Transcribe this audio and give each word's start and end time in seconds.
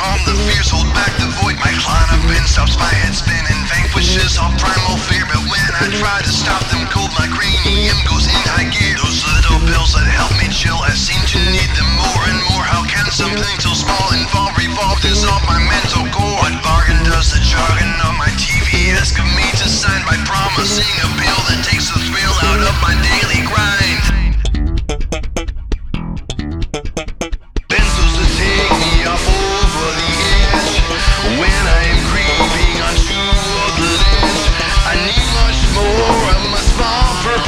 calm 0.00 0.20
the 0.24 0.32
fears, 0.48 0.72
hold 0.72 0.88
back 0.96 1.12
the 1.20 1.28
void. 1.44 1.60
My 1.60 1.72
Klonopin 1.76 2.48
stops 2.48 2.80
my 2.80 2.88
head 2.88 3.12
spinning, 3.12 3.60
vanquishes 3.68 4.40
all 4.40 4.52
primal 4.56 4.96
fear. 4.96 5.28
But 5.28 5.44
when 5.44 5.70
I 5.76 5.92
try 5.92 6.24
to 6.24 6.32
stop 6.32 6.64
them 6.72 6.88
cold, 6.88 7.12
my 7.20 7.28
cranium 7.28 8.00
goes 8.08 8.24
in 8.24 8.40
high 8.48 8.72
gear. 8.72 8.96
Those 8.96 9.20
little 9.36 9.60
pills 9.68 9.92
that 9.92 10.08
help 10.08 10.32
me 10.40 10.48
chill, 10.48 10.80
I 10.80 10.96
seem 10.96 11.20
to 11.20 11.38
need 11.52 11.70
them 11.76 11.90
more 12.00 12.22
and 12.32 12.40
more. 12.48 12.64
How 12.64 12.82
can 12.88 13.12
something 13.12 13.56
so 13.60 13.76
small 13.76 14.08
involve, 14.16 14.56
revolve, 14.56 15.04
dissolve 15.04 15.44
my 15.44 15.60
mental 15.60 16.08
core? 16.16 16.40
What 16.40 16.56
bargain 16.64 17.04
does 17.04 17.36
the 17.36 17.40
jargon 17.44 17.92
of 18.08 18.16
my 18.16 18.32
TV 18.40 18.96
ask 18.96 19.20
of 19.20 19.28
me 19.36 19.44
to 19.60 19.68
sign 19.68 20.00
by 20.08 20.16
promising 20.24 20.94
a 21.04 21.08
pill 21.20 21.40
that 21.52 21.60
takes 21.60 21.92
the 21.92 22.00
thrill 22.00 22.36
out 22.48 22.64
of 22.64 22.76
my 22.80 22.96
daily 23.04 23.39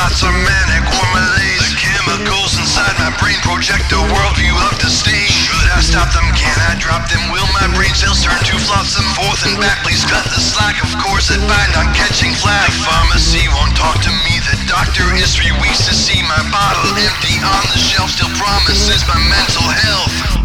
thoughts 0.00 0.24
are 0.24 0.32
manic 0.32 0.84
or 0.96 1.06
malaise. 1.12 1.60
The 1.60 1.76
chemicals 1.76 2.56
inside 2.56 2.96
my 2.96 3.12
brain 3.20 3.36
project 3.44 3.92
a 3.92 4.00
worldview 4.08 4.56
of 4.56 4.72
disdain. 4.80 5.28
Should 5.28 5.68
I 5.76 5.84
stop 5.84 6.08
them? 6.16 6.24
Can 6.32 6.56
I 6.72 6.72
drop 6.80 7.04
them? 7.12 7.20
Will 7.28 7.44
my 7.52 7.68
brain 7.76 7.92
cells 7.92 8.24
turn 8.24 8.40
to 8.48 8.56
flotsam? 8.64 9.04
Forth 9.12 9.44
and 9.44 9.60
back, 9.60 9.84
please 9.84 10.00
cut 10.08 10.24
the 10.32 10.40
slack. 10.40 10.80
Of 10.80 10.96
course, 11.04 11.28
it 11.28 11.44
bind 11.44 11.76
on 11.76 11.92
catching 11.92 12.32
flag. 12.32 12.64
The 12.72 12.80
pharmacy 12.88 13.44
won't 13.52 13.76
talk 13.76 14.00
to 14.00 14.12
me. 14.24 14.40
The 14.48 14.56
doctor 14.64 15.04
is 15.20 15.36
three 15.36 15.52
weeks 15.60 15.84
to 15.84 15.92
see 15.92 16.24
my 16.24 16.40
bottle 16.48 16.96
empty 16.96 17.36
on 17.44 17.64
the 17.68 17.76
shelf. 17.76 18.08
Still 18.08 18.32
promises 18.40 19.04
my 19.04 19.20
mental 19.28 19.68
health. 19.68 20.39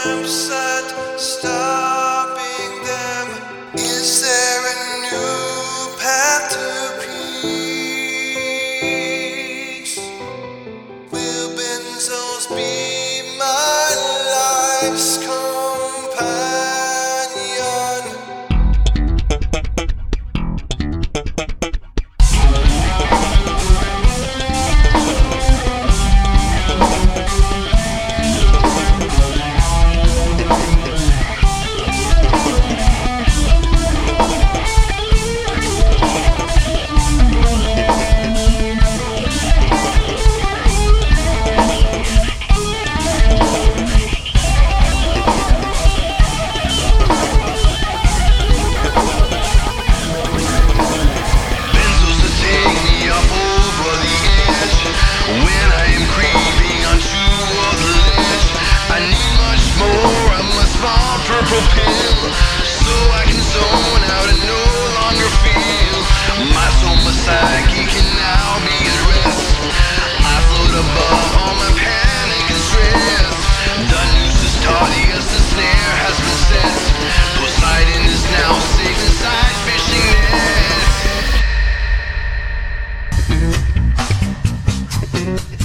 Attempts 0.00 0.50
at 0.50 0.57
purple 61.38 61.62
pill. 61.70 62.34
So 62.66 62.94
I 63.14 63.22
can 63.30 63.38
zone 63.38 64.04
out 64.10 64.26
and 64.26 64.42
no 64.42 64.64
longer 64.98 65.28
feel. 65.46 65.98
My 66.50 66.66
soul, 66.82 66.98
psyche 67.14 67.86
can 67.86 68.08
now 68.18 68.58
be 68.66 68.74
at 68.74 68.98
rest. 69.06 69.46
I 70.18 70.34
float 70.50 70.74
above 70.82 71.30
all 71.38 71.54
my 71.62 71.70
panic 71.78 72.42
and 72.42 72.62
stress. 72.66 73.38
The 73.86 74.02
noose 74.18 74.42
is 74.50 74.54
taut, 74.66 74.90
yes, 74.98 75.30
the 75.30 75.42
snare 75.54 75.94
has 76.02 76.16
been 76.18 76.38
set. 76.50 76.74
Poseidon 77.38 78.02
is 78.10 78.24
now 78.34 78.58
safe 78.74 78.98
inside 78.98 79.54
fishing 79.62 80.10
nets 85.22 85.57